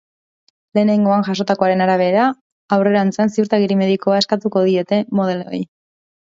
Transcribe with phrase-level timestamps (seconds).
[0.77, 2.23] Lehenengoan jasotakoaren arabera,
[2.77, 5.63] aurrerantzean ziurtagiri medikoa eskatuko diete modeloei.